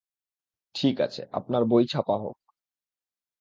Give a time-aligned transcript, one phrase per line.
[0.75, 2.35] ঠিক আছে, আপনার বই ছাপা হোক।